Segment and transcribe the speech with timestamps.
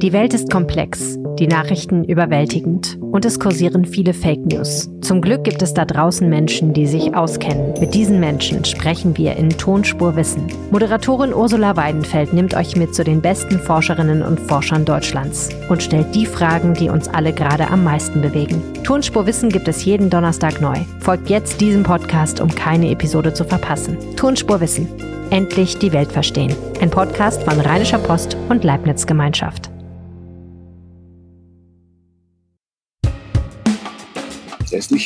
[0.00, 4.88] Die Welt ist komplex, die Nachrichten überwältigend und es kursieren viele Fake News.
[5.00, 7.74] Zum Glück gibt es da draußen Menschen, die sich auskennen.
[7.80, 10.46] Mit diesen Menschen sprechen wir in Tonspur Wissen.
[10.70, 16.14] Moderatorin Ursula Weidenfeld nimmt euch mit zu den besten Forscherinnen und Forschern Deutschlands und stellt
[16.14, 18.62] die Fragen, die uns alle gerade am meisten bewegen.
[18.84, 20.76] Tonspur Wissen gibt es jeden Donnerstag neu.
[21.00, 23.96] Folgt jetzt diesem Podcast, um keine Episode zu verpassen.
[24.14, 24.86] Tonspur Wissen.
[25.30, 26.54] Endlich die Welt verstehen.
[26.80, 29.68] Ein Podcast von Rheinischer Post und Leibniz Gemeinschaft.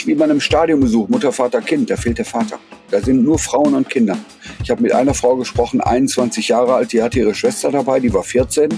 [0.02, 2.58] Nicht wie bei einem Stadionbesuch, Mutter, Vater, Kind, da fehlt der Vater.
[2.90, 4.18] Da sind nur Frauen und Kinder.
[4.60, 8.12] Ich habe mit einer Frau gesprochen, 21 Jahre alt, die hatte ihre Schwester dabei, die
[8.12, 8.68] war 14.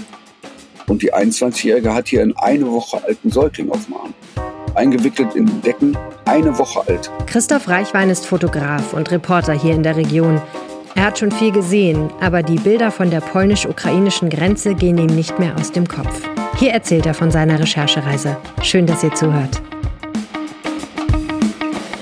[0.85, 4.13] Und die 21-Jährige hat hier einen eine Woche alten Säugling auf dem Arm.
[4.75, 7.09] Eingewickelt in Decken, eine Woche alt.
[7.25, 10.39] Christoph Reichwein ist Fotograf und Reporter hier in der Region.
[10.93, 15.39] Er hat schon viel gesehen, aber die Bilder von der polnisch-ukrainischen Grenze gehen ihm nicht
[15.39, 16.21] mehr aus dem Kopf.
[16.59, 18.37] Hier erzählt er von seiner Recherchereise.
[18.61, 19.59] Schön, dass ihr zuhört.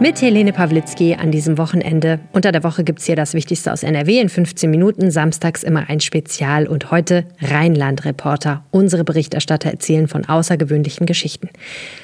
[0.00, 2.18] Mit Helene Pawlitzki an diesem Wochenende.
[2.32, 5.88] Unter der Woche gibt es hier das Wichtigste aus NRW in 15 Minuten, samstags immer
[5.88, 8.64] ein Spezial und heute Rheinland-Reporter.
[8.72, 11.48] Unsere Berichterstatter erzählen von außergewöhnlichen Geschichten.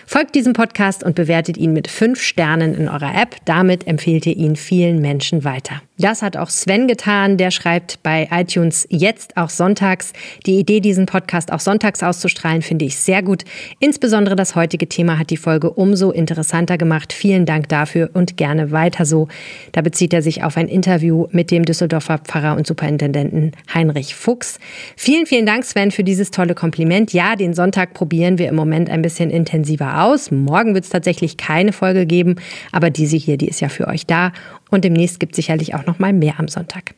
[0.07, 3.37] Folgt diesem Podcast und bewertet ihn mit fünf Sternen in eurer App.
[3.45, 5.83] Damit empfehlt ihr ihn vielen Menschen weiter.
[5.99, 10.13] Das hat auch Sven getan, der schreibt bei iTunes jetzt auch sonntags.
[10.47, 13.45] Die Idee, diesen Podcast auch sonntags auszustrahlen, finde ich sehr gut.
[13.81, 17.13] Insbesondere das heutige Thema hat die Folge umso interessanter gemacht.
[17.13, 17.80] Vielen Dank dafür
[18.13, 19.29] und gerne weiter so.
[19.73, 24.59] Da bezieht er sich auf ein Interview mit dem Düsseldorfer Pfarrer und Superintendenten Heinrich Fuchs.
[24.97, 27.13] Vielen, vielen Dank, Sven, für dieses tolle Kompliment.
[27.13, 30.31] Ja, den Sonntag probieren wir im Moment ein bisschen intensiver aus.
[30.31, 32.37] Morgen wird es tatsächlich keine Folge geben,
[32.73, 34.33] aber diese hier, die ist ja für euch da.
[34.71, 36.95] Und demnächst gibt es sicherlich auch noch mal mehr am Sonntag.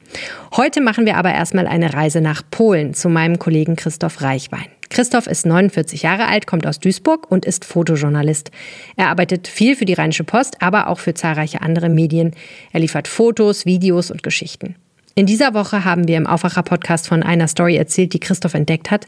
[0.56, 4.66] Heute machen wir aber erstmal eine Reise nach Polen zu meinem Kollegen Christoph Reichwein.
[4.92, 8.50] Christoph ist 49 Jahre alt, kommt aus Duisburg und ist Fotojournalist.
[8.96, 12.32] Er arbeitet viel für die Rheinische Post, aber auch für zahlreiche andere Medien.
[12.72, 14.76] Er liefert Fotos, Videos und Geschichten.
[15.14, 19.06] In dieser Woche haben wir im Aufwacher-Podcast von einer Story erzählt, die Christoph entdeckt hat.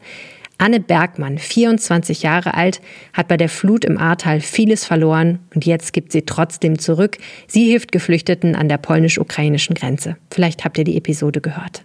[0.57, 2.81] Anne Bergmann, 24 Jahre alt,
[3.13, 7.19] hat bei der Flut im Ahrtal vieles verloren und jetzt gibt sie trotzdem zurück.
[7.47, 10.17] Sie hilft Geflüchteten an der polnisch-ukrainischen Grenze.
[10.31, 11.85] Vielleicht habt ihr die Episode gehört.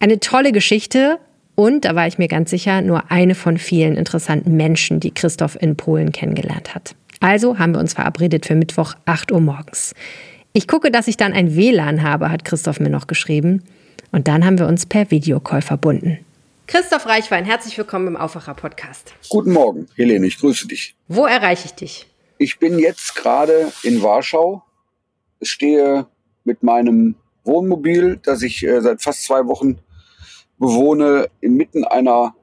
[0.00, 1.18] Eine tolle Geschichte
[1.54, 5.56] und, da war ich mir ganz sicher, nur eine von vielen interessanten Menschen, die Christoph
[5.60, 6.94] in Polen kennengelernt hat.
[7.20, 9.94] Also haben wir uns verabredet für Mittwoch 8 Uhr morgens.
[10.52, 13.62] Ich gucke, dass ich dann ein WLAN habe, hat Christoph mir noch geschrieben.
[14.12, 16.18] Und dann haben wir uns per Videocall verbunden.
[16.66, 19.14] Christoph Reichwein, herzlich willkommen im Aufwacher-Podcast.
[19.28, 20.94] Guten Morgen, Helene, ich grüße dich.
[21.08, 22.06] Wo erreiche ich dich?
[22.38, 24.62] Ich bin jetzt gerade in Warschau.
[25.40, 26.06] Ich stehe
[26.44, 29.78] mit meinem Wohnmobil, das ich äh, seit fast zwei Wochen
[30.58, 32.34] bewohne, inmitten einer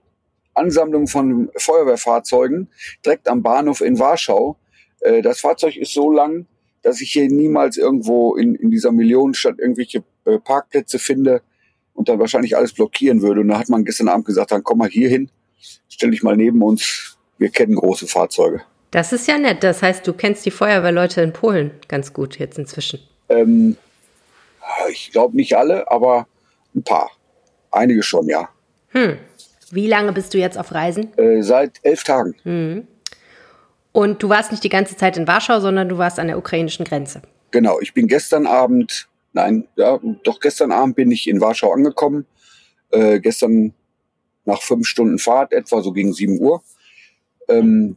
[0.53, 2.67] Ansammlung von Feuerwehrfahrzeugen
[3.05, 4.57] direkt am Bahnhof in Warschau.
[4.99, 6.45] Äh, das Fahrzeug ist so lang,
[6.81, 11.41] dass ich hier niemals irgendwo in, in dieser Millionenstadt irgendwelche äh, Parkplätze finde,
[11.93, 13.41] und dann wahrscheinlich alles blockieren würde.
[13.41, 15.29] Und da hat man gestern Abend gesagt, dann komm mal hier hin,
[15.89, 18.61] stell dich mal neben uns, wir kennen große Fahrzeuge.
[18.91, 19.63] Das ist ja nett.
[19.63, 22.99] Das heißt, du kennst die Feuerwehrleute in Polen ganz gut jetzt inzwischen.
[23.29, 23.77] Ähm,
[24.89, 26.27] ich glaube nicht alle, aber
[26.75, 27.11] ein paar.
[27.71, 28.49] Einige schon, ja.
[28.89, 29.17] Hm.
[29.71, 31.17] Wie lange bist du jetzt auf Reisen?
[31.17, 32.35] Äh, seit elf Tagen.
[32.43, 32.87] Hm.
[33.93, 36.85] Und du warst nicht die ganze Zeit in Warschau, sondern du warst an der ukrainischen
[36.85, 37.21] Grenze.
[37.51, 42.25] Genau, ich bin gestern Abend Nein, ja, doch gestern Abend bin ich in Warschau angekommen.
[42.89, 43.73] Äh, gestern
[44.45, 46.61] nach fünf Stunden Fahrt, etwa so gegen sieben Uhr.
[47.47, 47.95] Ähm,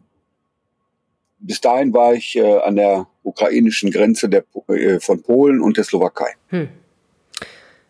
[1.39, 5.85] bis dahin war ich äh, an der ukrainischen Grenze der, äh, von Polen und der
[5.85, 6.35] Slowakei.
[6.49, 6.69] Hm.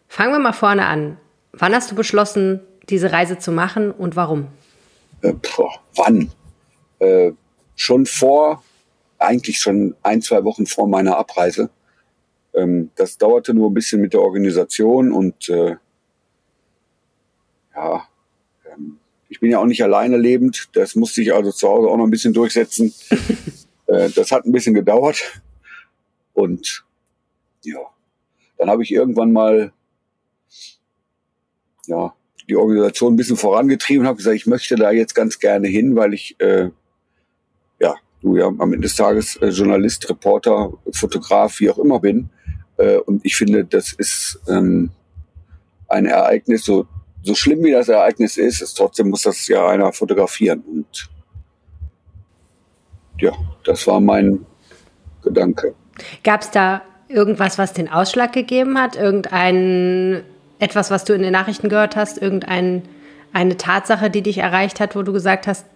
[0.09, 1.19] Fangen wir mal vorne an.
[1.59, 4.49] Wann hast du beschlossen, diese Reise zu machen und warum?
[5.23, 6.31] Äh, boah, wann?
[6.99, 7.33] Äh,
[7.77, 8.63] schon vor,
[9.19, 11.71] eigentlich schon ein, zwei Wochen vor meiner Abreise.
[12.55, 15.77] Ähm, das dauerte nur ein bisschen mit der Organisation und äh,
[17.75, 18.07] ja,
[18.73, 18.99] ähm,
[19.29, 20.69] ich bin ja auch nicht alleine lebend.
[20.75, 22.95] Das musste ich also zu Hause auch noch ein bisschen durchsetzen.
[23.87, 25.43] äh, das hat ein bisschen gedauert.
[26.33, 26.85] Und
[27.65, 27.81] ja,
[28.59, 29.73] dann habe ich irgendwann mal
[31.87, 32.15] ja,
[32.49, 36.15] die Organisation ein bisschen vorangetrieben habe gesagt, ich möchte da jetzt ganz gerne hin, weil
[36.15, 36.71] ich äh,
[37.81, 42.31] ja, du ja am Ende des Tages äh, Journalist, Reporter, Fotograf, wie auch immer bin.
[42.77, 44.91] Äh, und ich finde, das ist ähm,
[45.89, 46.87] ein Ereignis, so,
[47.23, 50.61] so schlimm wie das Ereignis ist, ist, trotzdem muss das ja einer fotografieren.
[50.61, 51.11] Und
[53.19, 53.33] ja,
[53.65, 54.45] das war mein
[55.23, 55.75] Gedanke.
[56.23, 58.97] Gab es da irgendwas, was den Ausschlag gegeben hat?
[58.97, 60.25] Irgendein
[60.59, 62.19] etwas, was du in den Nachrichten gehört hast?
[62.19, 62.83] Irgendeine
[63.59, 65.67] Tatsache, die dich erreicht hat, wo du gesagt hast,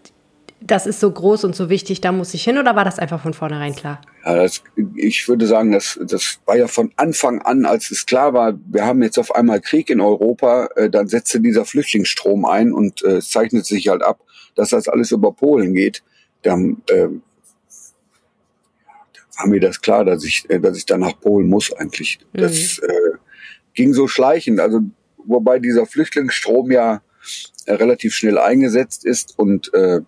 [0.61, 3.23] das ist so groß und so wichtig, da muss ich hin oder war das einfach
[3.23, 4.01] von vornherein klar?
[4.25, 4.63] Ja, das,
[4.97, 8.85] ich würde sagen, das, das war ja von Anfang an, als es klar war, wir
[8.85, 13.19] haben jetzt auf einmal Krieg in Europa, äh, dann setzte dieser Flüchtlingsstrom ein und äh,
[13.19, 14.21] es zeichnet sich halt ab,
[14.57, 16.03] dass das alles über Polen geht.
[16.43, 17.09] Dann äh,
[19.39, 22.19] war mir das klar, dass ich, äh, dass ich dann nach Polen muss eigentlich.
[22.33, 22.41] Mhm.
[22.41, 22.89] Das äh,
[23.79, 24.59] ging so schleichend.
[24.59, 24.81] Also
[25.17, 27.01] wobei dieser Flüchtlingsstrom ja
[27.67, 30.01] äh, relativ schnell eingesetzt ist und äh,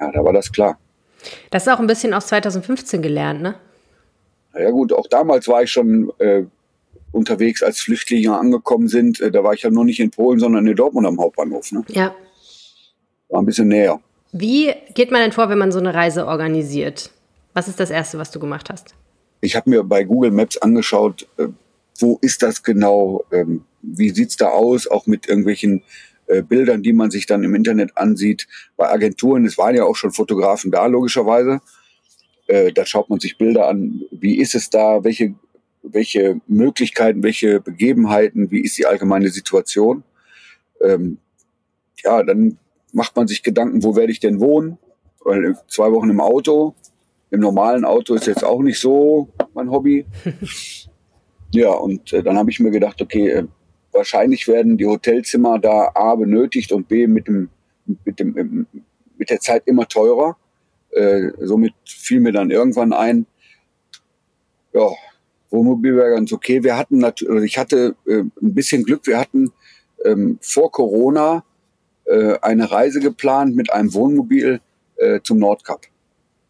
[0.00, 0.78] ja, da war das klar.
[1.50, 3.54] Das ist auch ein bisschen aus 2015 gelernt, ne?
[4.58, 6.44] Ja gut, auch damals war ich schon äh,
[7.12, 9.20] unterwegs, als Flüchtlinge angekommen sind.
[9.20, 11.70] Äh, da war ich ja noch nicht in Polen, sondern in Dortmund am Hauptbahnhof.
[11.72, 11.84] Ne?
[11.88, 12.14] Ja.
[13.28, 14.00] War ein bisschen näher.
[14.32, 17.10] Wie geht man denn vor, wenn man so eine Reise organisiert?
[17.52, 18.94] Was ist das Erste, was du gemacht hast?
[19.40, 21.48] Ich habe mir bei Google Maps angeschaut, äh,
[21.98, 25.82] wo ist das genau, ähm, wie sieht's da aus, auch mit irgendwelchen
[26.26, 28.48] äh, Bildern, die man sich dann im Internet ansieht.
[28.76, 31.60] Bei Agenturen, es waren ja auch schon Fotografen da, logischerweise.
[32.46, 35.34] Äh, da schaut man sich Bilder an, wie ist es da, welche,
[35.82, 40.02] welche Möglichkeiten, welche Begebenheiten, wie ist die allgemeine Situation.
[40.80, 41.18] Ähm,
[42.02, 42.58] ja, dann
[42.92, 44.78] macht man sich Gedanken, wo werde ich denn wohnen?
[45.24, 46.74] Weil zwei Wochen im Auto,
[47.30, 50.06] im normalen Auto ist jetzt auch nicht so mein Hobby.
[51.54, 53.46] ja, und äh, dann habe ich mir gedacht, okay, äh,
[53.92, 57.48] wahrscheinlich werden die Hotelzimmer da A benötigt und B mit dem,
[58.04, 58.66] mit dem,
[59.16, 60.36] mit der Zeit immer teurer.
[60.90, 63.26] Äh, somit fiel mir dann irgendwann ein,
[64.72, 64.90] ja,
[65.50, 66.64] Wohnmobil wäre ganz okay.
[66.64, 69.52] Wir hatten natürlich, also ich hatte äh, ein bisschen Glück, wir hatten
[70.04, 71.44] ähm, vor Corona
[72.06, 74.60] äh, eine Reise geplant mit einem Wohnmobil
[74.96, 75.82] äh, zum Nordkap.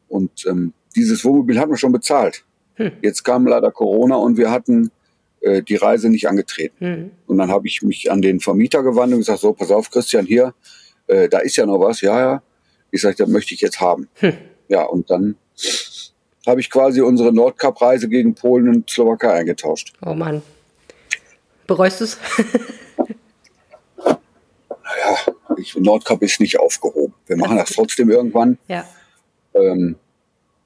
[0.09, 2.47] Und ähm, dieses Wohnmobil hatten wir schon bezahlt.
[2.77, 2.93] Hm.
[3.03, 4.91] Jetzt kam leider Corona und wir hatten
[5.41, 6.87] äh, die Reise nicht angetreten.
[6.87, 7.11] Mhm.
[7.27, 10.27] Und dann habe ich mich an den Vermieter gewandt und gesagt, so, pass auf, Christian,
[10.27, 10.55] hier,
[11.07, 12.43] äh, da ist ja noch was, ja, ja.
[12.91, 14.09] Ich sage, das möchte ich jetzt haben.
[14.15, 14.33] Hm.
[14.69, 15.37] Ja, und dann
[16.47, 19.93] habe ich quasi unsere Nordkap-Reise gegen Polen und Slowakei eingetauscht.
[20.05, 20.43] Oh Mann.
[21.67, 22.19] Bereust du es?
[23.97, 25.17] naja,
[25.57, 27.15] ich, Nordkap ist nicht aufgehoben.
[27.27, 28.59] Wir machen das trotzdem irgendwann.
[28.69, 28.85] Ja.
[29.55, 29.97] Ähm,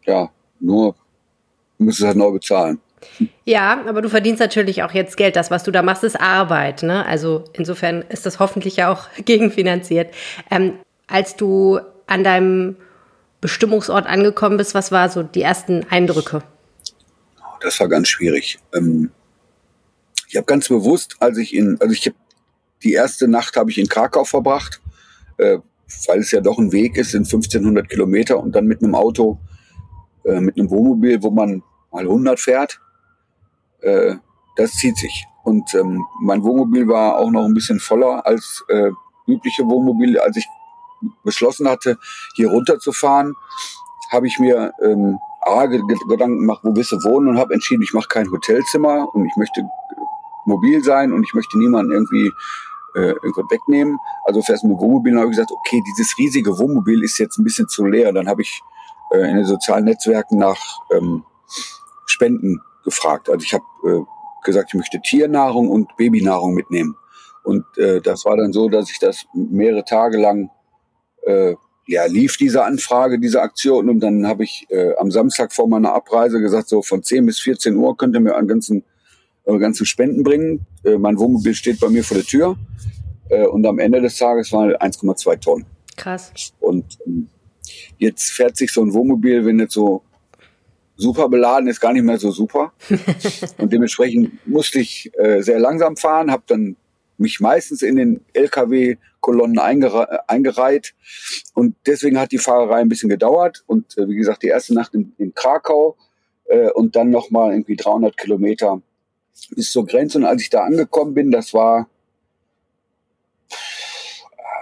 [0.04, 0.30] ja,
[0.60, 0.96] nur
[1.78, 2.80] müssen es halt neu bezahlen.
[3.44, 5.36] Ja, aber du verdienst natürlich auch jetzt Geld.
[5.36, 6.82] Das, was du da machst, ist Arbeit.
[6.82, 7.06] Ne?
[7.06, 10.14] Also insofern ist das hoffentlich ja auch gegenfinanziert.
[10.50, 10.74] Ähm,
[11.06, 12.76] als du an deinem
[13.40, 16.42] Bestimmungsort angekommen bist, was war so die ersten Eindrücke?
[17.60, 18.58] Das war ganz schwierig.
[18.74, 19.10] Ähm,
[20.28, 22.16] ich habe ganz bewusst, als ich in, also ich habe
[22.82, 24.80] die erste Nacht habe ich in Krakau verbracht,
[25.38, 25.58] äh,
[26.06, 29.38] weil es ja doch ein Weg ist, sind 1500 Kilometer und dann mit einem Auto,
[30.24, 32.80] äh, mit einem Wohnmobil, wo man mal 100 fährt,
[33.80, 34.16] äh,
[34.56, 35.26] das zieht sich.
[35.44, 38.90] Und ähm, mein Wohnmobil war auch noch ein bisschen voller als äh,
[39.26, 40.22] übliche Wohnmobile.
[40.22, 40.46] Als ich
[41.24, 41.98] beschlossen hatte,
[42.34, 43.34] hier runterzufahren,
[44.10, 47.92] habe ich mir ähm, A, Gedanken gemacht, wo willst du wohnen und habe entschieden, ich
[47.92, 49.62] mache kein Hotelzimmer und ich möchte
[50.44, 52.32] mobil sein und ich möchte niemanden irgendwie
[52.94, 53.98] äh, irgendwas wegnehmen.
[54.24, 57.38] Also fährst du mit Wohnmobil und habe ich gesagt, okay, dieses riesige Wohnmobil ist jetzt
[57.38, 58.12] ein bisschen zu leer.
[58.12, 58.60] Dann habe ich
[59.10, 60.58] äh, in den sozialen Netzwerken nach
[60.90, 61.24] ähm,
[62.08, 63.28] Spenden gefragt.
[63.28, 66.96] Also ich habe äh, gesagt, ich möchte Tiernahrung und Babynahrung mitnehmen.
[67.44, 70.50] Und äh, das war dann so, dass ich das mehrere Tage lang
[71.22, 71.54] äh,
[71.86, 73.88] ja, lief diese Anfrage, diese Aktion.
[73.88, 77.40] Und dann habe ich äh, am Samstag vor meiner Abreise gesagt, so von 10 bis
[77.40, 78.84] 14 Uhr könnt ihr mir an ganzen,
[79.44, 80.66] äh, ganzen Spenden bringen.
[80.84, 82.56] Äh, mein Wohnmobil steht bei mir vor der Tür.
[83.30, 85.66] Äh, und am Ende des Tages waren 1,2 Tonnen.
[85.96, 86.52] Krass.
[86.60, 87.28] Und ähm,
[87.96, 90.02] jetzt fährt sich so ein Wohnmobil, wenn jetzt so
[90.98, 92.72] super beladen ist gar nicht mehr so super.
[93.58, 96.76] und dementsprechend musste ich äh, sehr langsam fahren, habe dann
[97.16, 100.94] mich meistens in den LKW-Kolonnen eingere eingereiht.
[101.54, 103.64] Und deswegen hat die Fahrerei ein bisschen gedauert.
[103.66, 105.96] Und äh, wie gesagt, die erste Nacht in, in Krakau
[106.46, 108.82] äh, und dann nochmal irgendwie 300 Kilometer
[109.50, 110.18] bis zur Grenze.
[110.18, 111.88] Und als ich da angekommen bin, das war,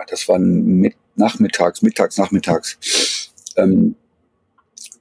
[0.08, 3.32] das war mit, nachmittags, mittags, nachmittags.
[3.56, 3.96] Ähm,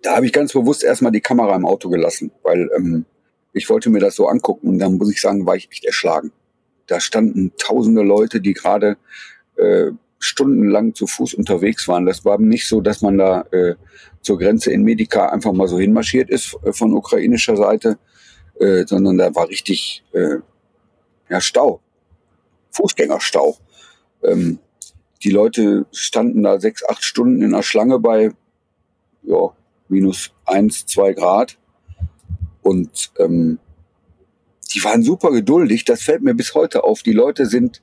[0.06, 3.06] da habe ich ganz bewusst erstmal die Kamera im Auto gelassen, weil ähm,
[3.54, 6.32] ich wollte mir das so angucken und dann muss ich sagen, war ich echt erschlagen.
[6.86, 8.98] Da standen tausende Leute, die gerade
[9.56, 12.06] äh, stundenlang zu Fuß unterwegs waren.
[12.06, 13.76] Das war nicht so, dass man da äh,
[14.22, 17.98] zur Grenze in Medica einfach mal so hinmarschiert ist äh, von ukrainischer Seite,
[18.60, 20.38] äh, sondern da war richtig äh,
[21.30, 21.82] ja, Stau,
[22.72, 23.58] Fußgängerstau.
[24.24, 24.60] Ähm,
[25.24, 28.32] die Leute standen da sechs, acht Stunden in der Schlange bei
[29.24, 29.52] ja,
[29.88, 31.58] minus eins, zwei Grad.
[32.62, 33.60] Und ähm,
[34.74, 35.86] die waren super geduldig.
[35.86, 37.04] Das fällt mir bis heute auf.
[37.04, 37.82] Die Leute sind,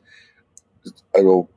[1.12, 1.48] also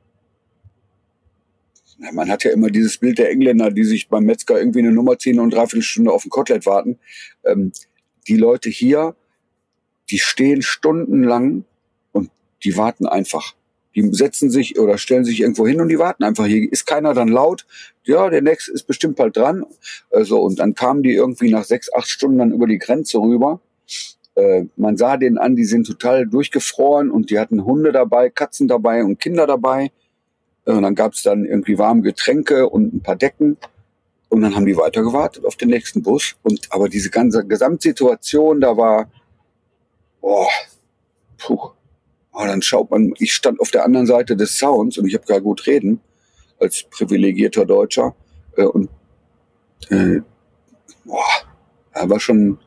[2.14, 5.18] man hat ja immer dieses Bild der Engländer, die sich beim Metzger irgendwie eine Nummer
[5.18, 7.00] ziehen und dreiviertel Stunde auf ein Kotelett warten.
[7.44, 7.72] Ähm,
[8.28, 9.16] die Leute hier,
[10.10, 11.66] die stehen stundenlang
[12.12, 12.32] und
[12.64, 13.56] die warten einfach.
[13.96, 16.46] Die setzen sich oder stellen sich irgendwo hin und die warten einfach.
[16.46, 17.66] Hier ist keiner dann laut.
[18.04, 19.66] Ja, der nächste ist bestimmt bald dran.
[20.12, 23.62] Also, und dann kamen die irgendwie nach sechs, acht Stunden dann über die Grenze rüber.
[24.36, 28.68] Äh, man sah denen an, die sind total durchgefroren und die hatten Hunde dabei, Katzen
[28.68, 29.92] dabei und Kinder dabei.
[30.66, 33.58] Äh, und dann gab es dann irgendwie warme Getränke und ein paar Decken.
[34.28, 36.36] Und dann haben die weiter gewartet auf den nächsten Bus.
[36.44, 39.10] Und aber diese ganze Gesamtsituation, da war,
[40.20, 40.50] boah,
[41.38, 41.75] puh.
[42.38, 45.26] Oh, dann schaut man, ich stand auf der anderen Seite des Sounds und ich habe
[45.26, 46.02] gar gut reden
[46.60, 48.14] als privilegierter Deutscher.
[48.58, 48.90] Äh, und
[49.90, 50.20] äh,
[51.06, 51.24] boah,
[51.94, 52.60] da war schon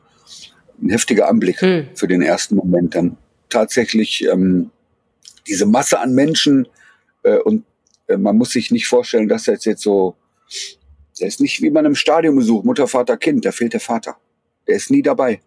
[0.81, 1.89] ein heftiger Anblick hm.
[1.93, 2.95] für den ersten Moment.
[2.95, 3.17] Dann
[3.49, 4.71] tatsächlich ähm,
[5.47, 6.67] diese Masse an Menschen
[7.23, 7.63] äh, und
[8.07, 10.15] äh, man muss sich nicht vorstellen, dass er jetzt so,
[11.19, 14.17] der ist nicht wie bei einem Stadionbesuch, Mutter, Vater, Kind, da fehlt der Vater.
[14.67, 15.41] Der ist nie dabei.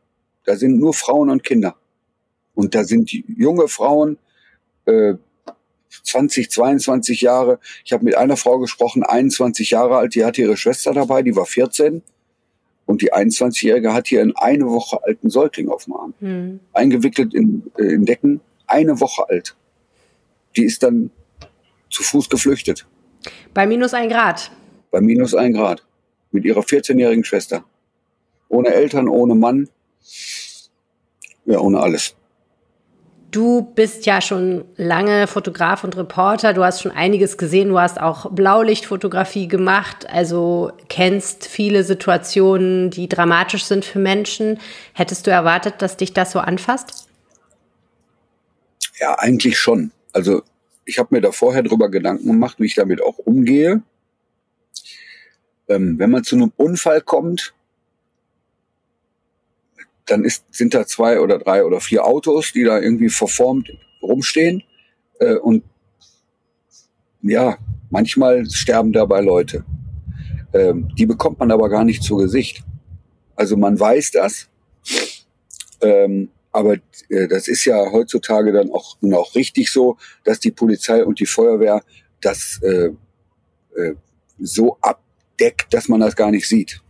[0.45, 1.77] Da sind nur Frauen und Kinder.
[2.55, 4.19] Und da sind junge Frauen,
[4.87, 5.15] äh,
[6.03, 7.59] 20, 22 Jahre.
[7.85, 11.37] Ich habe mit einer Frau gesprochen, 21 Jahre alt, die hatte ihre Schwester dabei, die
[11.37, 12.03] war 14.
[12.87, 16.15] Und die 21-Jährige hat hier einen eine Woche alten Säugling auf dem Arm.
[16.21, 16.61] Hm.
[16.73, 19.57] Eingewickelt in, äh, in Decken, eine Woche alt.
[20.57, 21.11] Die ist dann
[21.91, 22.87] zu Fuß geflüchtet.
[23.55, 24.51] Bei minus ein Grad.
[24.91, 25.85] Bei minus ein Grad.
[26.33, 27.65] Mit ihrer 14-jährigen Schwester.
[28.49, 29.69] Ohne Eltern, ohne Mann.
[31.45, 32.17] Ja, ohne alles.
[33.33, 36.53] Du bist ja schon lange Fotograf und Reporter.
[36.53, 37.71] Du hast schon einiges gesehen.
[37.71, 40.07] Du hast auch Blaulichtfotografie gemacht.
[40.11, 44.61] Also kennst viele Situationen, die dramatisch sind für Menschen.
[44.93, 47.09] Hättest du erwartet, dass dich das so anfasst?
[49.01, 49.93] Ja, eigentlich schon.
[50.13, 50.43] Also
[50.85, 53.83] ich habe mir da vorher drüber Gedanken gemacht, wie ich damit auch umgehe.
[55.69, 57.55] Ähm, wenn man zu einem Unfall kommt,
[60.13, 64.63] dann ist, sind da zwei oder drei oder vier Autos, die da irgendwie verformt rumstehen.
[65.19, 65.65] Äh, und
[67.23, 67.57] ja,
[67.89, 69.65] manchmal sterben dabei Leute.
[70.53, 72.63] Ähm, die bekommt man aber gar nicht zu Gesicht.
[73.37, 74.51] Also man weiß das.
[75.81, 76.75] Ähm, aber
[77.09, 81.27] äh, das ist ja heutzutage dann auch, auch richtig so, dass die Polizei und die
[81.27, 81.83] Feuerwehr
[82.21, 82.91] das äh,
[83.81, 83.95] äh,
[84.39, 86.83] so abdeckt, dass man das gar nicht sieht.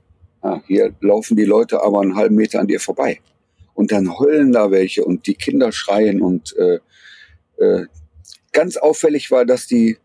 [0.43, 3.21] Ja, hier laufen die Leute aber einen halben Meter an dir vorbei.
[3.75, 6.21] Und dann heulen da welche und die Kinder schreien.
[6.21, 6.79] Und äh,
[7.59, 7.87] äh,
[8.53, 9.99] ganz auffällig war, dass die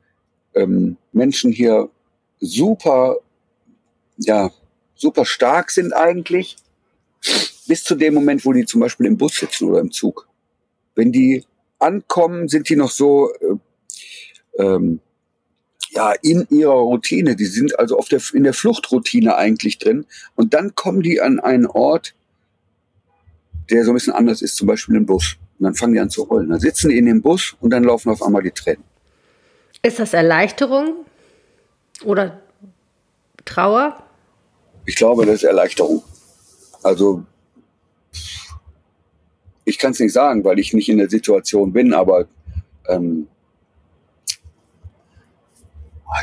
[0.56, 1.90] ähm, Menschen hier
[2.40, 3.18] super,
[4.18, 4.52] ja,
[4.96, 6.56] super stark sind eigentlich
[7.68, 10.28] bis zu dem Moment, wo die zum Beispiel im Bus sitzen oder im Zug.
[10.96, 11.44] Wenn die
[11.80, 15.00] ankommen, sind die noch so äh, ähm,
[15.98, 17.36] ja in ihrer Routine.
[17.36, 20.06] Die sind also auf der, in der Fluchtroutine eigentlich drin.
[20.36, 22.14] Und dann kommen die an einen Ort,
[23.70, 25.38] der so ein bisschen anders ist, zum Beispiel im Bus.
[25.60, 26.50] Und dann fangen die an zu heulen.
[26.50, 28.84] Dann sitzen die in dem Bus und dann laufen auf einmal die Tränen.
[29.82, 31.06] Ist das Erleichterung
[32.04, 32.40] oder
[33.44, 34.04] Trauer?
[34.86, 36.04] Ich glaube, das ist Erleichterung.
[36.84, 37.24] Also
[39.66, 42.28] ich kann es nicht sagen, weil ich nicht in der Situation bin, aber
[42.88, 43.28] ähm,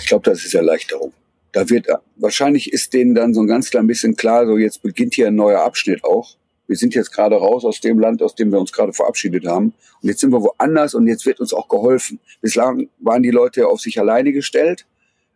[0.00, 1.12] ich glaube, das ist Erleichterung.
[1.52, 1.86] Da wird
[2.16, 5.36] wahrscheinlich ist denen dann so ein ganz klein bisschen klar, so jetzt beginnt hier ein
[5.36, 6.36] neuer Abschnitt auch.
[6.66, 9.74] Wir sind jetzt gerade raus aus dem Land, aus dem wir uns gerade verabschiedet haben.
[10.02, 12.18] Und jetzt sind wir woanders und jetzt wird uns auch geholfen.
[12.40, 14.86] Bislang waren die Leute auf sich alleine gestellt.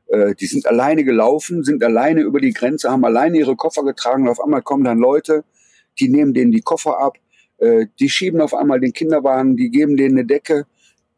[0.08, 4.22] Äh, die sind alleine gelaufen, sind alleine über die Grenze, haben alleine ihre Koffer getragen.
[4.22, 5.44] Und auf einmal kommen dann Leute,
[6.00, 7.18] die nehmen denen die Koffer ab,
[7.58, 10.66] äh, die schieben auf einmal den Kinderwagen, die geben denen eine Decke,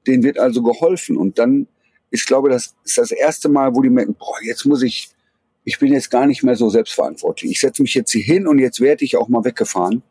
[0.06, 1.16] denen wird also geholfen.
[1.16, 1.68] Und dann,
[2.10, 5.10] ich glaube, das ist das erste Mal, wo die merken, boah, jetzt muss ich,
[5.64, 7.52] ich bin jetzt gar nicht mehr so selbstverantwortlich.
[7.52, 10.02] Ich setze mich jetzt hier hin und jetzt werde ich auch mal weggefahren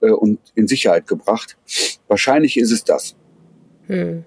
[0.00, 1.56] äh, und in Sicherheit gebracht.
[2.08, 3.14] Wahrscheinlich ist es das.
[3.86, 4.24] Hm.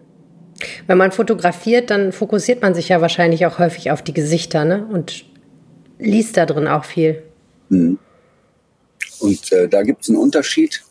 [0.88, 4.88] Wenn man fotografiert, dann fokussiert man sich ja wahrscheinlich auch häufig auf die Gesichter ne?
[4.92, 5.26] und
[6.00, 7.24] liest da drin auch viel.
[7.70, 8.00] Hm.
[9.20, 10.84] Und äh, da gibt es einen Unterschied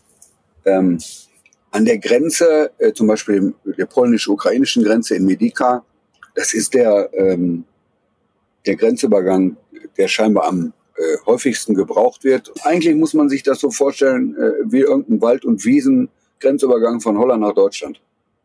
[0.65, 0.99] ähm,
[1.71, 5.85] an der Grenze, äh, zum Beispiel der polnisch-ukrainischen Grenze in Medika,
[6.37, 7.65] das ist der, ähm,
[8.67, 9.57] der Grenzübergang,
[9.97, 12.53] der scheinbar am äh, häufigsten gebraucht wird.
[12.63, 17.41] Eigentlich muss man sich das so vorstellen äh, wie irgendein Wald- und Wiesen-Grenzübergang von Holland
[17.41, 18.01] nach Deutschland.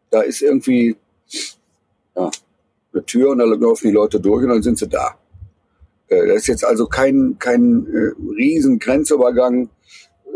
[0.10, 0.96] Da ist irgendwie
[2.16, 2.32] ja,
[2.94, 5.18] eine Tür und da laufen die Leute durch und dann sind sie da.
[6.08, 9.70] Äh, das ist jetzt also kein, kein äh, riesen Grenzübergang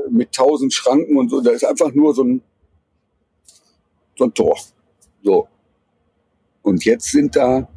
[0.09, 1.39] mit tausend Schranken und so.
[1.39, 2.41] Da ist einfach nur so ein,
[4.17, 4.57] so ein Tor.
[5.23, 5.47] So.
[6.65, 7.69] Und jetzt sind da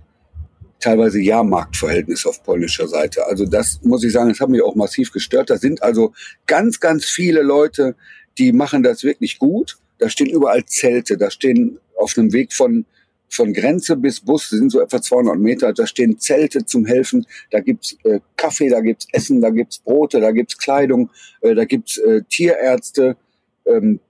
[0.80, 3.26] teilweise Jahrmarktverhältnisse auf polnischer Seite.
[3.26, 5.50] Also das muss ich sagen, das hat mich auch massiv gestört.
[5.50, 6.14] Da sind also
[6.46, 7.96] ganz, ganz viele Leute,
[8.38, 9.76] die machen das wirklich gut.
[9.98, 12.86] Da stehen überall Zelte, da stehen auf einem Weg von
[13.30, 17.60] von Grenze bis Bus, sind so etwa 200 Meter, da stehen Zelte zum Helfen, da
[17.60, 21.10] gibt's äh, Kaffee, da gibt's Essen, da gibt's Brote, da gibt's Kleidung,
[21.42, 23.18] äh, da gibt's äh, Tierärzte,
[23.66, 24.00] ähm,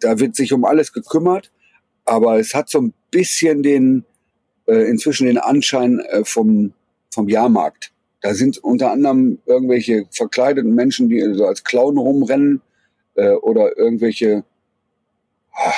[0.00, 1.52] da wird sich um alles gekümmert,
[2.08, 4.04] aber es hat so ein bisschen den,
[4.66, 6.72] äh, inzwischen den Anschein äh, vom,
[7.12, 7.92] vom Jahrmarkt.
[8.22, 12.62] Da sind unter anderem irgendwelche verkleideten Menschen, die so als Clown rumrennen
[13.14, 14.44] äh, oder irgendwelche,
[15.52, 15.72] ah,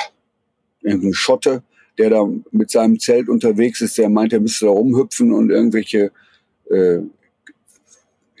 [0.81, 1.63] irgendein Schotte,
[1.97, 6.11] der da mit seinem Zelt unterwegs ist, der meint, er müsste da rumhüpfen und irgendwelche
[6.69, 6.99] äh,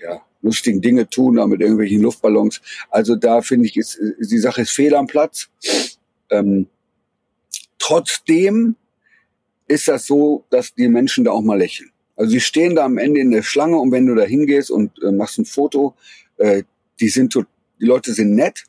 [0.01, 2.61] ja, lustigen Dinge tun, da mit irgendwelchen Luftballons.
[2.89, 5.49] Also da finde ich, ist, die Sache ist fehl am Platz.
[6.29, 6.67] Ähm,
[7.79, 8.75] trotzdem
[9.67, 11.91] ist das so, dass die Menschen da auch mal lächeln.
[12.15, 14.91] Also sie stehen da am Ende in der Schlange und wenn du da hingehst und
[15.03, 15.95] äh, machst ein Foto,
[16.37, 16.63] äh,
[16.99, 18.65] die sind die Leute sind nett,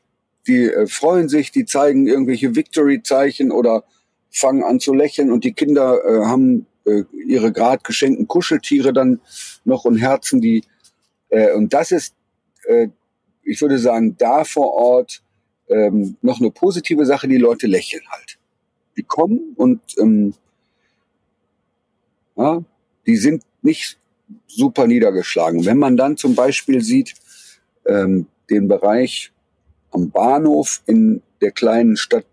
[0.47, 3.85] die äh, freuen sich, die zeigen irgendwelche Victory-Zeichen oder
[4.31, 9.21] fangen an zu lächeln und die Kinder äh, haben äh, ihre grad geschenkten Kuscheltiere dann
[9.65, 10.65] noch und Herzen, die
[11.29, 12.15] äh, und das ist,
[12.67, 12.89] äh,
[13.43, 15.23] ich würde sagen, da vor Ort
[15.69, 18.39] ähm, noch eine positive Sache, die Leute lächeln halt.
[18.97, 20.35] Die kommen und ähm,
[22.37, 22.63] ja,
[23.07, 23.99] die sind nicht
[24.47, 25.65] super niedergeschlagen.
[25.65, 27.15] Wenn man dann zum Beispiel sieht,
[27.87, 29.33] ähm, den Bereich
[29.91, 32.27] am Bahnhof in der kleinen Stadt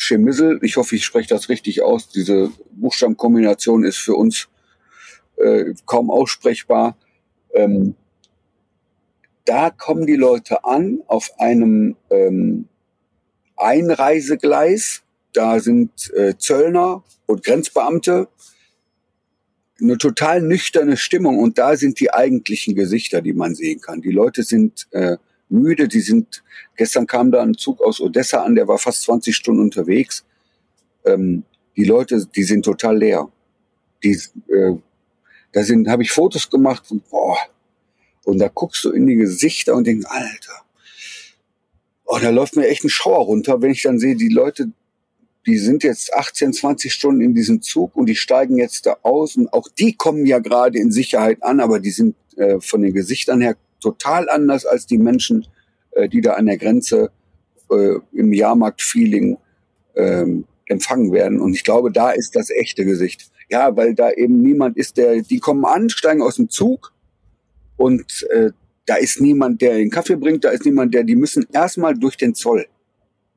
[0.00, 0.58] Chemissel.
[0.62, 2.08] Ich hoffe, ich spreche das richtig aus.
[2.08, 4.48] Diese Buchstabenkombination ist für uns
[5.36, 6.96] äh, kaum aussprechbar.
[7.54, 7.94] Ähm,
[9.44, 12.68] da kommen die Leute an auf einem ähm,
[13.56, 15.02] Einreisegleis.
[15.32, 18.28] Da sind äh, Zöllner und Grenzbeamte.
[19.80, 24.02] Eine total nüchterne Stimmung und da sind die eigentlichen Gesichter, die man sehen kann.
[24.02, 25.16] Die Leute sind äh,
[25.48, 25.88] müde.
[25.88, 26.42] Die sind,
[26.76, 30.24] gestern kam da ein Zug aus Odessa an, der war fast 20 Stunden unterwegs.
[31.04, 31.44] Ähm,
[31.76, 33.30] die Leute, die sind total leer.
[34.02, 34.76] Die, äh,
[35.52, 37.36] da sind, habe ich Fotos gemacht und boah,
[38.24, 40.62] und da guckst du in die Gesichter und denkst, Alter,
[42.04, 44.70] oh, da läuft mir echt ein Schauer runter, wenn ich dann sehe, die Leute,
[45.46, 49.36] die sind jetzt 18, 20 Stunden in diesem Zug und die steigen jetzt da aus
[49.36, 52.92] und auch die kommen ja gerade in Sicherheit an, aber die sind äh, von den
[52.92, 55.46] Gesichtern her total anders als die Menschen,
[55.92, 57.10] äh, die da an der Grenze
[57.70, 59.38] äh, im Jahrmarkt-Feeling
[59.96, 61.40] ähm, empfangen werden.
[61.40, 63.30] Und ich glaube, da ist das echte Gesicht.
[63.48, 66.92] Ja, weil da eben niemand ist, der, die kommen an, steigen aus dem Zug
[67.76, 68.50] und äh,
[68.86, 72.16] da ist niemand, der den Kaffee bringt, da ist niemand, der, die müssen erstmal durch
[72.16, 72.66] den Zoll.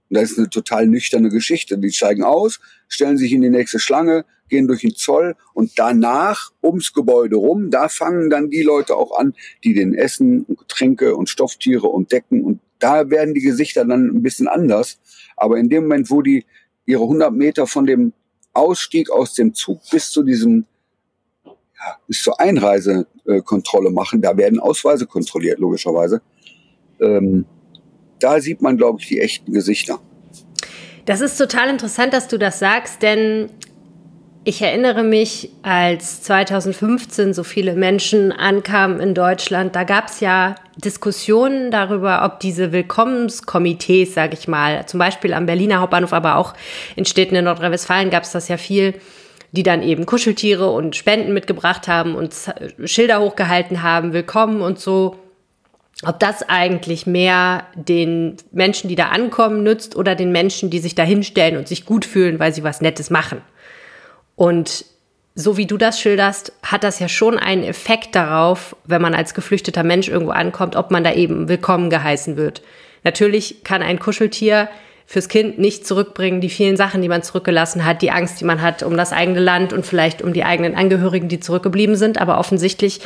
[0.10, 1.78] Und das ist eine total nüchterne Geschichte.
[1.78, 6.52] Die steigen aus, stellen sich in die nächste Schlange, gehen durch den Zoll und danach
[6.62, 11.16] ums Gebäude rum, da fangen dann die Leute auch an, die den Essen und Getränke
[11.16, 15.00] und Stofftiere und Decken und da werden die Gesichter dann ein bisschen anders.
[15.38, 16.46] Aber in dem Moment, wo die
[16.86, 18.13] ihre 100 Meter von dem
[18.54, 20.66] Ausstieg aus dem Zug bis zu diesem
[21.46, 26.22] ja, bis zur Einreisekontrolle machen, da werden Ausweise kontrolliert, logischerweise.
[27.00, 27.46] Ähm,
[28.24, 30.00] da sieht man, glaube ich, die echten Gesichter.
[31.06, 33.50] Das ist total interessant, dass du das sagst, denn
[34.46, 40.56] ich erinnere mich, als 2015 so viele Menschen ankamen in Deutschland, da gab es ja
[40.76, 46.54] Diskussionen darüber, ob diese Willkommenskomitees, sage ich mal, zum Beispiel am Berliner Hauptbahnhof, aber auch
[46.96, 48.96] in Städten in Nordrhein-Westfalen gab es das ja viel,
[49.54, 52.36] die dann eben Kuscheltiere und Spenden mitgebracht haben und
[52.84, 55.16] Schilder hochgehalten haben, willkommen und so.
[56.06, 60.95] Ob das eigentlich mehr den Menschen, die da ankommen, nützt oder den Menschen, die sich
[60.95, 63.41] da hinstellen und sich gut fühlen, weil sie was Nettes machen.
[64.36, 64.86] Und
[65.36, 69.34] so wie du das schilderst, hat das ja schon einen Effekt darauf, wenn man als
[69.34, 72.62] geflüchteter Mensch irgendwo ankommt, ob man da eben willkommen geheißen wird.
[73.03, 74.69] Natürlich kann ein Kuscheltier
[75.06, 78.62] fürs Kind nicht zurückbringen, die vielen Sachen, die man zurückgelassen hat, die Angst, die man
[78.62, 82.19] hat um das eigene Land und vielleicht um die eigenen Angehörigen, die zurückgeblieben sind.
[82.19, 83.01] Aber offensichtlich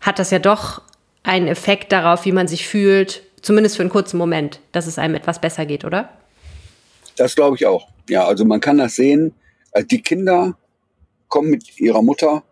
[0.00, 0.82] hat das ja doch
[1.26, 5.14] einen Effekt darauf, wie man sich fühlt, zumindest für einen kurzen Moment, dass es einem
[5.14, 6.10] etwas besser geht, oder?
[7.16, 7.88] Das glaube ich auch.
[8.08, 9.34] Ja, also man kann das sehen
[9.76, 10.56] also die Kinder
[11.28, 12.44] kommen mit ihrer Mutter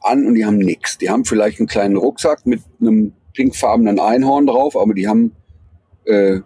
[0.00, 0.98] an und die haben nichts.
[0.98, 5.36] Die haben vielleicht einen kleinen Rucksack mit einem pinkfarbenen Einhorn drauf, aber die haben
[6.04, 6.40] äh,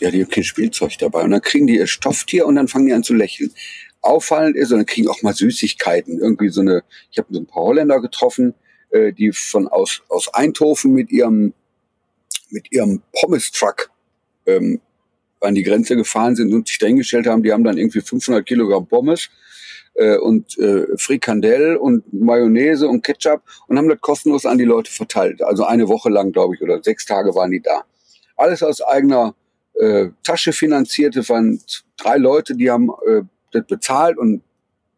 [0.00, 1.22] ja, die haben kein Spielzeug dabei.
[1.22, 3.52] Und dann kriegen die ihr Stofftier und dann fangen die an zu lächeln.
[4.00, 6.18] Auffallend ist, und dann kriegen auch mal Süßigkeiten.
[6.18, 6.82] Irgendwie so eine,
[7.12, 8.54] ich habe so ein paar Holländer getroffen,
[8.92, 11.54] äh, die von aus, aus Eindhoven mit ihrem,
[12.50, 13.90] mit ihrem Pommes-Truck
[14.46, 14.80] ähm,
[15.40, 18.86] an die Grenze gefahren sind und sich dahingestellt haben, die haben dann irgendwie 500 Kilogramm
[18.86, 19.28] Pommes
[19.94, 24.90] äh, und äh, Frikandel und Mayonnaise und Ketchup und haben das kostenlos an die Leute
[24.90, 25.42] verteilt.
[25.42, 27.84] Also eine Woche lang, glaube ich, oder sechs Tage waren die da.
[28.36, 29.34] Alles aus eigener
[29.74, 31.16] äh, Tasche finanziert.
[31.16, 31.60] Es waren
[31.96, 34.42] drei Leute, die haben äh, das bezahlt und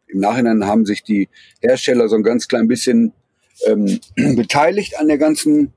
[0.07, 1.29] im Nachhinein haben sich die
[1.61, 3.13] Hersteller so ein ganz klein bisschen
[3.65, 3.99] ähm,
[4.35, 5.73] beteiligt an der ganzen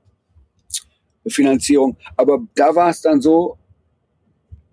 [1.27, 1.97] Finanzierung.
[2.17, 3.57] Aber da war es dann so,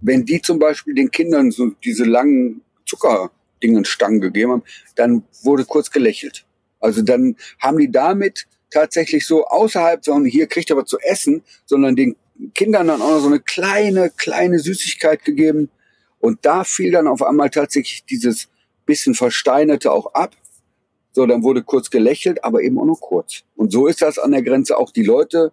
[0.00, 4.62] wenn die zum Beispiel den Kindern so diese langen Zuckerdingenstangen gegeben haben,
[4.94, 6.46] dann wurde kurz gelächelt.
[6.80, 11.96] Also dann haben die damit tatsächlich so außerhalb, so hier kriegt was zu essen, sondern
[11.96, 12.16] den
[12.54, 15.70] Kindern dann auch noch so eine kleine, kleine Süßigkeit gegeben.
[16.20, 18.48] Und da fiel dann auf einmal tatsächlich dieses
[18.84, 20.36] bisschen Versteinerte auch ab.
[21.16, 23.42] So, dann wurde kurz gelächelt, aber eben auch nur kurz.
[23.56, 24.90] Und so ist das an der Grenze auch.
[24.90, 25.50] Die Leute,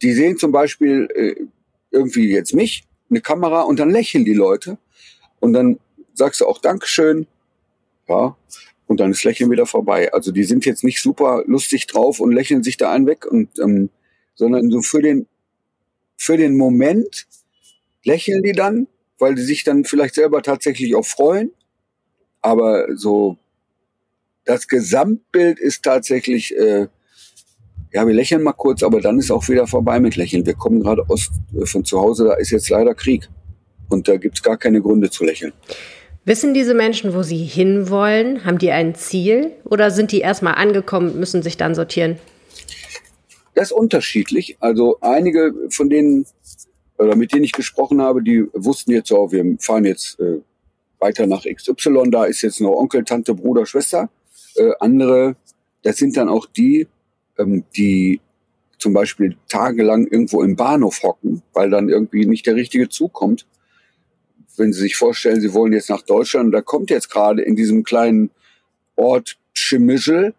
[0.00, 1.34] die sehen zum Beispiel äh,
[1.90, 4.78] irgendwie jetzt mich, eine Kamera, und dann lächeln die Leute.
[5.40, 5.78] Und dann
[6.14, 7.26] sagst du auch Dankeschön.
[8.08, 8.34] Ja,
[8.86, 10.10] und dann ist Lächeln wieder vorbei.
[10.14, 13.58] Also die sind jetzt nicht super lustig drauf und lächeln sich da einen weg, und,
[13.58, 13.90] ähm,
[14.36, 15.26] sondern so für den,
[16.16, 17.26] für den Moment
[18.04, 18.86] lächeln die dann,
[19.18, 21.50] weil die sich dann vielleicht selber tatsächlich auch freuen.
[22.40, 23.36] Aber so
[24.44, 26.88] das Gesamtbild ist tatsächlich, äh,
[27.92, 30.46] ja, wir lächeln mal kurz, aber dann ist auch wieder vorbei mit Lächeln.
[30.46, 33.28] Wir kommen gerade aus, äh, von zu Hause, da ist jetzt leider Krieg.
[33.88, 35.52] Und da gibt's gar keine Gründe zu lächeln.
[36.24, 38.44] Wissen diese Menschen, wo sie hinwollen?
[38.44, 39.52] Haben die ein Ziel?
[39.64, 42.18] Oder sind die erstmal angekommen, müssen sich dann sortieren?
[43.54, 44.56] Das ist unterschiedlich.
[44.60, 46.26] Also einige von denen,
[46.98, 50.40] oder mit denen ich gesprochen habe, die wussten jetzt auch, wir fahren jetzt äh,
[51.00, 54.08] weiter nach XY, da ist jetzt noch Onkel, Tante, Bruder, Schwester.
[54.60, 55.36] Äh, andere,
[55.82, 56.86] das sind dann auch die,
[57.38, 58.20] ähm, die
[58.78, 63.46] zum Beispiel tagelang irgendwo im Bahnhof hocken, weil dann irgendwie nicht der richtige Zug kommt.
[64.56, 67.84] Wenn Sie sich vorstellen, Sie wollen jetzt nach Deutschland, da kommt jetzt gerade in diesem
[67.84, 68.30] kleinen
[68.96, 70.34] Ort Schimischel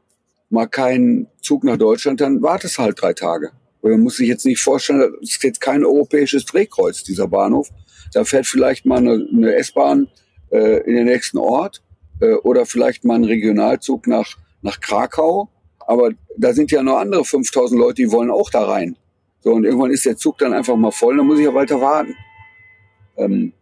[0.49, 3.51] mal kein Zug nach Deutschland, dann wartet es halt drei Tage.
[3.81, 7.69] Und man muss sich jetzt nicht vorstellen, das ist jetzt kein europäisches Drehkreuz, dieser Bahnhof.
[8.13, 10.09] Da fährt vielleicht mal eine, eine S-Bahn
[10.51, 11.81] äh, in den nächsten Ort
[12.21, 15.49] äh, oder vielleicht mal ein Regionalzug nach, nach Krakau.
[15.79, 18.95] Aber da sind ja noch andere 5000 Leute, die wollen auch da rein.
[19.43, 21.81] So, und irgendwann ist der Zug dann einfach mal voll, dann muss ich ja weiter
[21.81, 22.15] warten.
[23.17, 23.53] Ähm,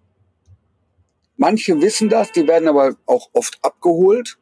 [1.37, 4.37] manche wissen das, die werden aber auch oft abgeholt.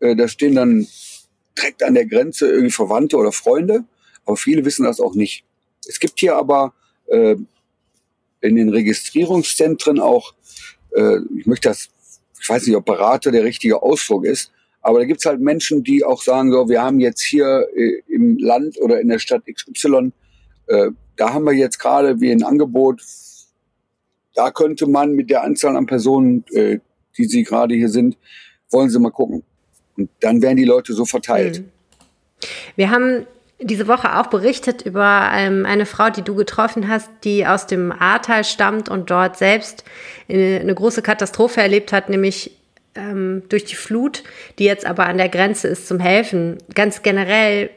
[0.00, 0.88] Äh, da stehen dann
[1.56, 3.84] direkt an der Grenze irgendwie Verwandte oder Freunde,
[4.24, 5.44] aber viele wissen das auch nicht.
[5.86, 6.72] Es gibt hier aber
[7.08, 7.36] äh,
[8.40, 10.34] in den Registrierungszentren auch,
[10.94, 11.90] äh, ich möchte das
[12.40, 16.04] ich weiß nicht, ob Berater der richtige Ausdruck ist, aber da gibt's halt Menschen, die
[16.04, 20.12] auch sagen, so, wir haben jetzt hier äh, im Land oder in der Stadt XY,
[20.66, 23.02] äh, da haben wir jetzt gerade wie ein Angebot,
[24.34, 26.78] da könnte man mit der Anzahl an Personen, äh,
[27.18, 28.16] die sie gerade hier sind,
[28.70, 29.42] wollen sie mal gucken.
[29.96, 31.60] Und dann werden die Leute so verteilt.
[31.60, 31.64] Mhm.
[32.76, 33.26] Wir haben
[33.60, 37.92] diese Woche auch berichtet über ähm, eine Frau, die du getroffen hast, die aus dem
[37.92, 39.84] Ahrtal stammt und dort selbst
[40.28, 42.52] eine, eine große Katastrophe erlebt hat, nämlich
[42.94, 44.22] ähm, durch die Flut,
[44.58, 46.58] die jetzt aber an der Grenze ist zum Helfen.
[46.74, 47.70] Ganz generell,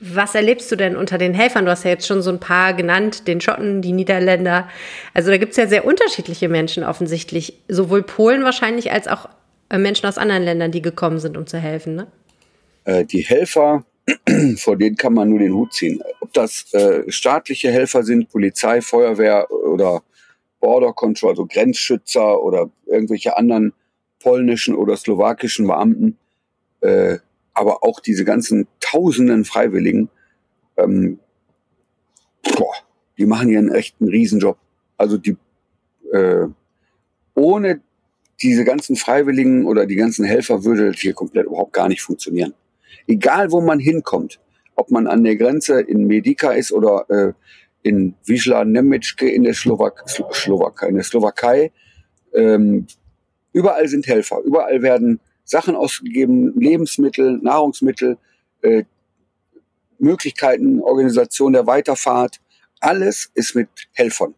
[0.00, 1.64] was erlebst du denn unter den Helfern?
[1.64, 4.68] Du hast ja jetzt schon so ein paar genannt, den Schotten, die Niederländer.
[5.14, 9.28] Also da gibt es ja sehr unterschiedliche Menschen offensichtlich, sowohl Polen wahrscheinlich als auch
[9.70, 11.94] äh, Menschen aus anderen Ländern, die gekommen sind, um zu helfen.
[11.94, 12.06] Ne?
[12.84, 13.84] Äh, die Helfer
[14.56, 16.02] vor denen kann man nur den Hut ziehen.
[16.20, 20.02] Ob das äh, staatliche Helfer sind, Polizei, Feuerwehr oder
[20.60, 23.72] Border Control, also Grenzschützer oder irgendwelche anderen
[24.20, 26.18] polnischen oder slowakischen Beamten,
[26.80, 27.18] äh,
[27.54, 30.10] aber auch diese ganzen tausenden Freiwilligen,
[30.76, 31.18] ähm,
[32.56, 32.74] boah,
[33.16, 34.58] die machen hier einen echten Riesenjob.
[34.96, 35.36] Also die
[36.12, 36.46] äh,
[37.34, 37.80] ohne
[38.42, 42.54] diese ganzen Freiwilligen oder die ganzen Helfer würde das hier komplett überhaupt gar nicht funktionieren
[43.06, 44.40] egal wo man hinkommt,
[44.76, 47.32] ob man an der Grenze in Medika ist oder äh,
[47.82, 51.72] in Wisla Nemetschke in der Slowak Slowakei, in der Slowakei,
[52.32, 52.86] ähm,
[53.52, 58.16] überall sind Helfer, überall werden Sachen ausgegeben, Lebensmittel, Nahrungsmittel,
[58.62, 58.84] äh,
[59.98, 62.40] Möglichkeiten, Organisation der Weiterfahrt,
[62.80, 64.34] alles ist mit Helfern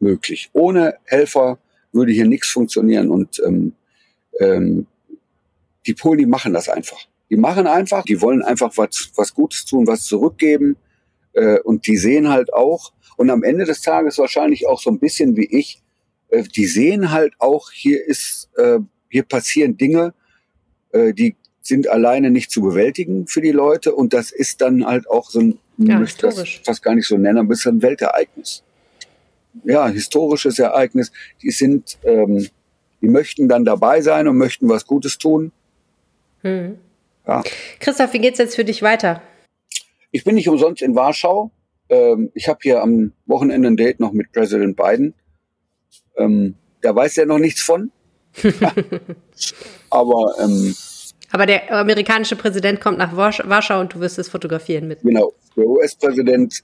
[0.00, 0.50] möglich.
[0.52, 1.58] Ohne Helfer
[1.92, 3.72] würde hier nichts funktionieren und ähm,
[4.40, 4.86] ähm,
[5.86, 6.98] die Polen, die machen das einfach.
[7.30, 10.76] Die machen einfach, die wollen einfach was, was Gutes tun, was zurückgeben.
[11.32, 14.98] Äh, und die sehen halt auch, und am Ende des Tages wahrscheinlich auch so ein
[14.98, 15.82] bisschen wie ich,
[16.28, 20.14] äh, die sehen halt auch, hier ist, äh, hier passieren Dinge,
[20.92, 23.94] äh, die sind alleine nicht zu bewältigen für die Leute.
[23.94, 27.16] Und das ist dann halt auch so ein, ja, möchte das fast gar nicht so
[27.16, 28.62] nennen, aber es ist ein Weltereignis.
[29.64, 31.12] ja, historisches Ereignis.
[31.42, 32.46] Die sind, ähm,
[33.00, 35.52] die möchten dann dabei sein und möchten was Gutes tun.
[36.42, 36.78] Hm.
[37.26, 37.42] Ja.
[37.80, 39.22] Christoph, wie geht's jetzt für dich weiter?
[40.10, 41.50] Ich bin nicht umsonst in Warschau.
[41.88, 45.14] Ähm, ich habe hier am Wochenende ein Date noch mit Präsident Biden.
[46.16, 47.90] Ähm, da weiß er noch nichts von.
[49.90, 50.74] Aber ähm,
[51.32, 55.02] aber der amerikanische Präsident kommt nach Warschau und du wirst es fotografieren mit.
[55.02, 55.32] Genau.
[55.56, 56.62] Der US-Präsident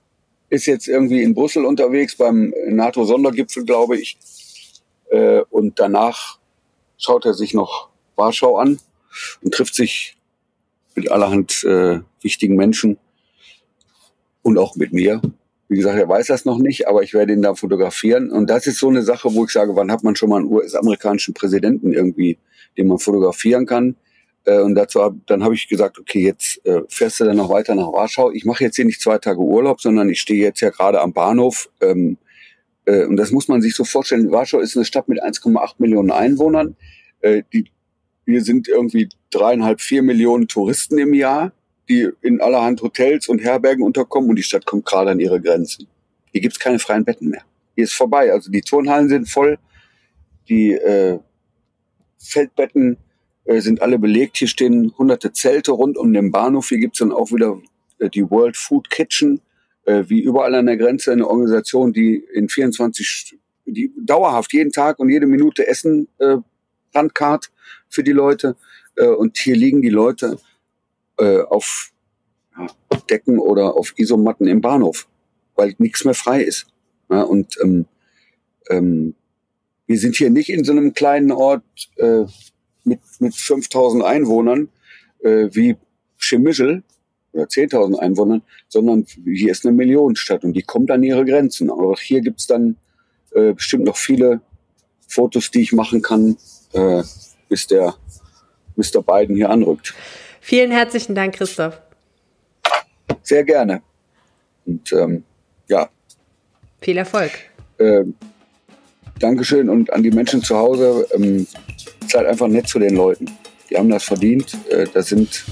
[0.51, 4.16] ist jetzt irgendwie in Brüssel unterwegs beim NATO-Sondergipfel, glaube ich.
[5.11, 6.38] Äh, und danach
[6.96, 8.79] schaut er sich noch Warschau an
[9.42, 10.16] und trifft sich
[10.97, 12.99] mit allerhand äh, wichtigen Menschen
[14.43, 15.21] und auch mit mir.
[15.69, 18.31] Wie gesagt, er weiß das noch nicht, aber ich werde ihn da fotografieren.
[18.31, 20.53] Und das ist so eine Sache, wo ich sage, wann hat man schon mal einen
[20.53, 22.39] US-amerikanischen Präsidenten irgendwie,
[22.77, 23.97] den man fotografieren kann?
[24.45, 27.49] Äh, und dazu hab, dann habe ich gesagt, okay, jetzt äh, fährst du dann noch
[27.49, 28.33] weiter nach Warschau.
[28.33, 31.13] Ich mache jetzt hier nicht zwei Tage Urlaub, sondern ich stehe jetzt ja gerade am
[31.13, 31.71] Bahnhof.
[31.81, 32.19] Ähm,
[32.85, 34.31] äh, und das muss man sich so vorstellen.
[34.31, 36.77] Warschau ist eine Stadt mit 1,8 Millionen Einwohnern.
[37.21, 37.71] Äh, die,
[38.25, 41.53] wir sind irgendwie dreieinhalb, vier Millionen Touristen im Jahr,
[41.89, 45.89] die in allerhand Hotels und Herbergen unterkommen und die Stadt kommt gerade an ihre Grenzen.
[46.31, 47.43] Hier gibt's keine freien Betten mehr.
[47.75, 48.33] Hier ist vorbei.
[48.33, 49.59] Also die Turnhallen sind voll,
[50.49, 51.19] die äh,
[52.19, 52.99] Feldbetten
[53.45, 54.37] äh, sind alle belegt.
[54.37, 56.69] Hier stehen hunderte Zelte rund um den Bahnhof.
[56.69, 57.61] Hier gibt's dann auch wieder
[57.99, 59.41] äh, die World Food Kitchen,
[59.85, 64.99] äh, wie überall an der Grenze eine Organisation, die in 24, die dauerhaft jeden Tag
[64.99, 66.37] und jede Minute Essen äh,
[66.95, 67.51] Landkart
[67.93, 68.57] für die Leute.
[68.97, 70.39] Äh, und hier liegen die Leute
[71.19, 71.93] äh, auf
[73.09, 75.07] Decken oder auf Isomatten im Bahnhof,
[75.55, 76.67] weil nichts mehr frei ist.
[77.11, 77.87] Ja, und ähm,
[78.71, 79.15] ähm,
[79.87, 81.63] wir sind hier nicht in so einem kleinen Ort
[81.97, 82.25] äh,
[82.85, 84.69] mit, mit 5000 Einwohnern
[85.21, 85.77] äh, wie
[86.19, 86.83] Chemischel
[87.33, 91.71] oder 10.000 Einwohnern, sondern hier ist eine Millionenstadt und die kommt an ihre Grenzen.
[91.71, 92.77] Aber auch hier gibt's dann
[93.33, 94.41] äh, bestimmt noch viele
[95.09, 96.37] Fotos, die ich machen kann,
[96.73, 97.03] äh,
[97.53, 97.95] bis der
[98.77, 99.03] Mr.
[99.03, 99.93] Biden hier anrückt.
[100.41, 101.79] Vielen herzlichen Dank, Christoph.
[103.23, 103.83] Sehr gerne.
[104.65, 105.23] Und ähm,
[105.69, 105.91] ja.
[106.81, 107.33] Viel Erfolg.
[107.77, 108.05] Äh,
[109.19, 111.07] Dankeschön und an die Menschen zu Hause.
[111.12, 111.47] Ähm,
[112.09, 113.27] seid einfach nett zu den Leuten.
[113.69, 114.57] Die haben das verdient.
[114.71, 115.45] Äh, das sind,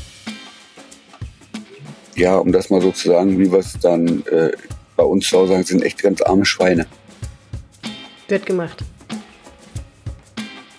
[2.17, 4.53] ja, um das mal so zu sagen, wie wir es dann äh,
[4.97, 6.87] bei uns zu Hause sagen, sind echt ganz arme Schweine.
[8.27, 8.83] Wird gemacht.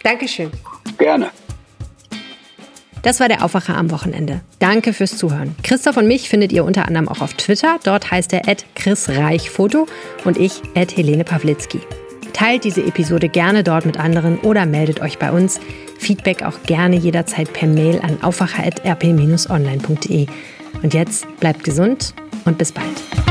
[0.01, 0.51] Dankeschön.
[1.01, 1.31] Gerne.
[3.01, 4.41] Das war der Aufwacher am Wochenende.
[4.59, 5.55] Danke fürs Zuhören.
[5.63, 7.79] Christoph und mich findet ihr unter anderem auch auf Twitter.
[7.83, 8.43] Dort heißt er
[8.75, 9.87] @chrisreichfoto
[10.25, 11.79] und ich Helene Pawlitzki.
[12.33, 15.59] Teilt diese Episode gerne dort mit anderen oder meldet euch bei uns.
[15.97, 20.27] Feedback auch gerne jederzeit per Mail an aufwacher.rp-online.de.
[20.83, 22.13] Und jetzt bleibt gesund
[22.45, 23.30] und bis bald.